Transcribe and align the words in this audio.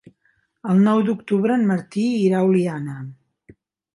El 0.71 0.79
nou 0.85 1.01
d'octubre 1.09 1.57
en 1.59 1.67
Martí 1.73 2.05
irà 2.21 2.39
a 2.39 2.47
Oliana. 2.49 2.97